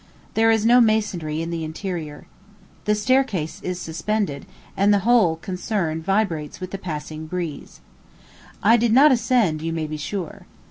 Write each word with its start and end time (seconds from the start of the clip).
There 0.33 0.49
is 0.49 0.65
no 0.65 0.81
masonry 0.81 1.43
in 1.43 1.51
the 1.51 1.63
interior. 1.63 2.25
The 2.85 2.95
staircase 2.95 3.61
is 3.61 3.79
suspended, 3.79 4.47
and 4.75 4.91
the 4.91 5.05
whole 5.05 5.35
concern 5.35 6.01
vibrates 6.01 6.59
with 6.59 6.71
the 6.71 6.79
passing 6.79 7.27
breeze. 7.27 7.81
I 8.63 8.77
did 8.77 8.93
not 8.93 9.11
ascend, 9.11 9.61
you 9.61 9.71
may 9.71 9.85
be 9.85 9.97
sure. 9.97 10.47